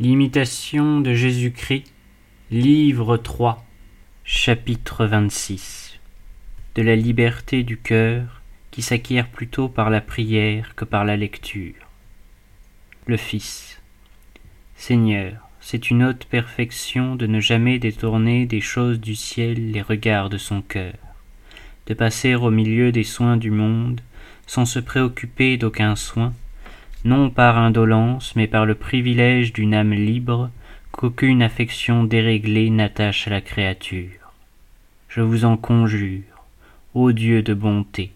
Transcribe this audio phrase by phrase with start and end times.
[0.00, 1.84] L'imitation de Jésus-Christ,
[2.50, 3.64] livre 3,
[4.24, 6.00] chapitre 26.
[6.74, 11.76] De la liberté du cœur qui s'acquiert plutôt par la prière que par la lecture.
[13.06, 13.80] Le Fils.
[14.74, 20.28] Seigneur, c'est une haute perfection de ne jamais détourner des choses du ciel les regards
[20.28, 20.96] de son cœur,
[21.86, 24.00] de passer au milieu des soins du monde
[24.48, 26.32] sans se préoccuper d'aucun soin,
[27.04, 30.50] non par indolence, mais par le privilège d'une âme libre
[30.90, 34.32] qu'aucune affection déréglée n'attache à la créature.
[35.08, 36.22] Je vous en conjure,
[36.94, 38.12] ô Dieu de bonté,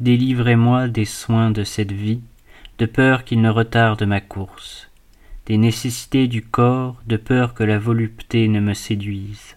[0.00, 2.20] délivrez-moi des soins de cette vie,
[2.78, 4.90] de peur qu'il ne retarde ma course,
[5.46, 9.56] des nécessités du corps, de peur que la volupté ne me séduise,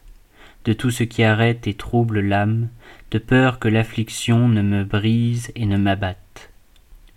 [0.66, 2.68] de tout ce qui arrête et trouble l'âme,
[3.12, 6.53] de peur que l'affliction ne me brise et ne m'abatte.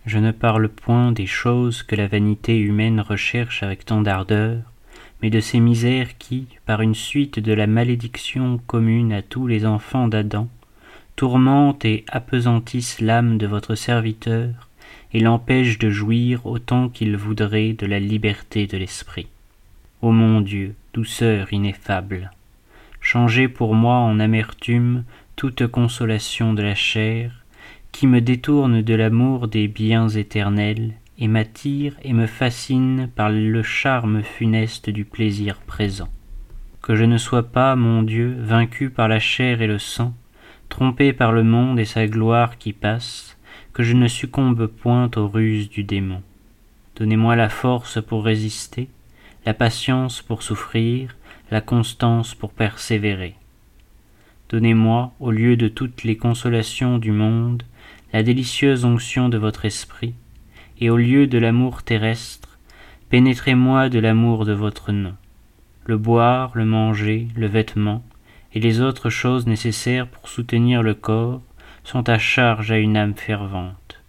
[0.07, 4.59] Je ne parle point des choses que la vanité humaine recherche avec tant d'ardeur,
[5.21, 9.67] mais de ces misères qui, par une suite de la malédiction commune à tous les
[9.67, 10.49] enfants d'Adam,
[11.17, 14.69] tourmentent et appesantissent l'âme de votre serviteur
[15.13, 19.27] et l'empêchent de jouir autant qu'il voudrait de la liberté de l'esprit.
[20.03, 22.31] Ô mon Dieu, douceur ineffable,
[23.01, 25.03] changez pour moi en amertume
[25.35, 27.33] toute consolation de la chair,
[27.93, 33.63] qui me détourne de l'amour des biens éternels et m'attire et me fascine par le
[33.63, 36.09] charme funeste du plaisir présent.
[36.83, 40.15] Que je ne sois pas, mon Dieu, vaincu par la chair et le sang,
[40.69, 43.37] trompé par le monde et sa gloire qui passe,
[43.73, 46.23] que je ne succombe point aux ruses du démon.
[46.97, 48.89] Donnez-moi la force pour résister,
[49.45, 51.17] la patience pour souffrir,
[51.51, 53.37] la constance pour persévérer.
[54.49, 57.65] Donnez-moi, au lieu de toutes les consolations du monde,
[58.13, 60.15] la délicieuse onction de votre esprit,
[60.81, 62.59] et au lieu de l'amour terrestre,
[63.11, 65.15] pénétrez-moi de l'amour de votre nom.
[65.85, 68.05] Le boire, le manger, le vêtement,
[68.55, 71.43] et les autres choses nécessaires pour soutenir le corps
[71.83, 74.01] sont à charge à une âme fervente.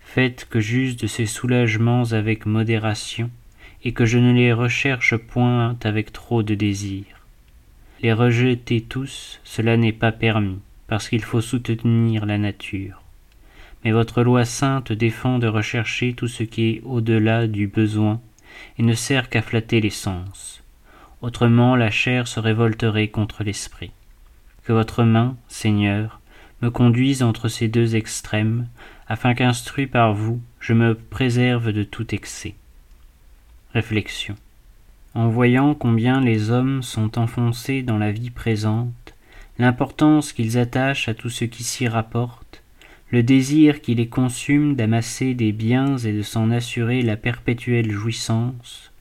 [0.00, 3.30] Faites que j'use de ces soulagements avec modération,
[3.84, 7.19] et que je ne les recherche point avec trop de désir.
[8.02, 13.00] Les rejeter tous, cela n'est pas permis, parce qu'il faut soutenir la nature
[13.84, 18.20] mais votre loi sainte défend de rechercher tout ce qui est au-delà du besoin
[18.78, 20.62] et ne sert qu'à flatter les sens.
[21.22, 23.90] Autrement la chair se révolterait contre l'esprit.
[24.64, 26.20] Que votre main, Seigneur,
[26.62, 28.68] me conduise entre ces deux extrêmes,
[29.08, 32.54] afin qu'instruit par vous, je me préserve de tout excès.
[33.72, 34.36] Réflexion.
[35.14, 39.14] En voyant combien les hommes sont enfoncés dans la vie présente,
[39.58, 42.62] l'importance qu'ils attachent à tout ce qui s'y rapporte,
[43.10, 48.92] le désir qui les consume d'amasser des biens et de s'en assurer la perpétuelle jouissance,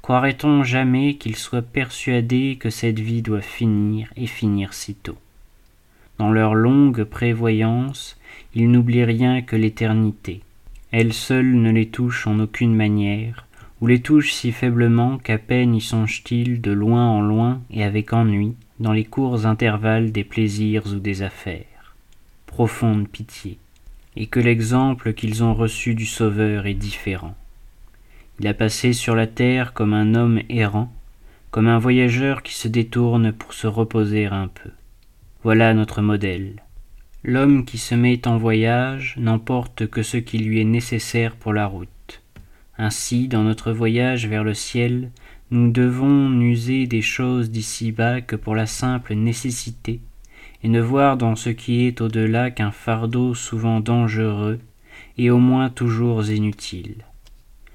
[0.00, 5.18] croirait-on jamais qu'ils soient persuadés que cette vie doit finir et finir si tôt?
[6.16, 8.18] Dans leur longue prévoyance,
[8.54, 10.40] ils n'oublient rien que l'éternité.
[10.92, 13.46] Elle seule ne les touche en aucune manière,
[13.80, 18.12] ou les touche si faiblement qu'à peine y songent-ils de loin en loin et avec
[18.12, 21.64] ennui, dans les courts intervalles des plaisirs ou des affaires
[22.58, 23.56] profonde pitié,
[24.16, 27.36] et que l'exemple qu'ils ont reçu du Sauveur est différent.
[28.40, 30.92] Il a passé sur la terre comme un homme errant,
[31.52, 34.70] comme un voyageur qui se détourne pour se reposer un peu.
[35.44, 36.64] Voilà notre modèle.
[37.22, 41.66] L'homme qui se met en voyage n'emporte que ce qui lui est nécessaire pour la
[41.66, 41.88] route.
[42.78, 45.10] Ainsi, dans notre voyage vers le ciel,
[45.50, 50.00] nous devons n'user des choses d'ici-bas que pour la simple nécessité
[50.62, 54.60] et ne voir dans ce qui est au-delà qu'un fardeau souvent dangereux
[55.16, 57.04] et au moins toujours inutile.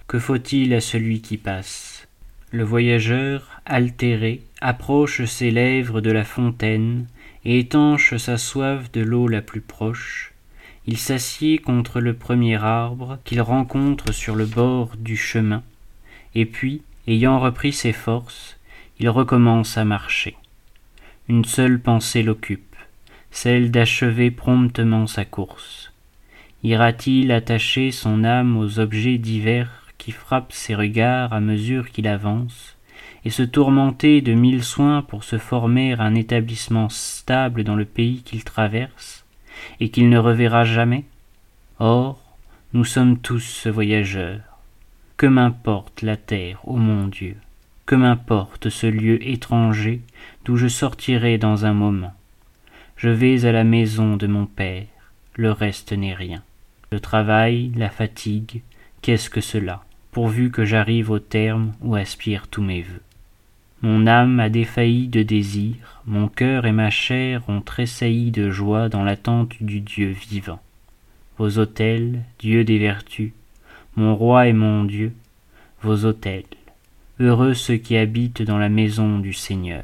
[0.07, 2.07] Que faut-il à celui qui passe?
[2.51, 7.07] Le voyageur, altéré, approche ses lèvres de la fontaine
[7.45, 10.32] et étanche sa soif de l'eau la plus proche.
[10.85, 15.63] Il s'assied contre le premier arbre qu'il rencontre sur le bord du chemin,
[16.35, 18.57] et puis, ayant repris ses forces,
[18.99, 20.35] il recommence à marcher.
[21.29, 22.73] Une seule pensée l'occupe
[23.33, 25.91] celle d'achever promptement sa course.
[26.63, 32.77] Ira-t-il attacher son âme aux objets divers qui frappent ses regards à mesure qu'il avance,
[33.25, 38.21] et se tourmenter de mille soins pour se former un établissement stable dans le pays
[38.21, 39.22] qu'il traverse,
[39.79, 41.05] et qu'il ne reverra jamais?
[41.79, 42.19] Or,
[42.73, 44.41] nous sommes tous voyageurs.
[45.17, 47.37] Que m'importe la terre, ô mon Dieu?
[47.85, 50.01] Que m'importe ce lieu étranger
[50.45, 52.13] d'où je sortirai dans un moment?
[52.97, 54.85] Je vais à la maison de mon père,
[55.35, 56.41] le reste n'est rien.
[56.91, 58.61] Le travail, la fatigue,
[59.01, 59.83] qu'est-ce que cela?
[60.11, 63.01] Pourvu que j'arrive au terme où aspirent tous mes vœux.
[63.83, 65.75] Mon âme a défailli de désir,
[66.05, 70.61] mon cœur et ma chair ont tressailli de joie dans l'attente du Dieu vivant.
[71.37, 73.33] Vos autels, Dieu des vertus,
[73.97, 75.11] mon roi et mon Dieu,
[75.81, 76.45] vos autels,
[77.19, 79.83] heureux ceux qui habitent dans la maison du Seigneur.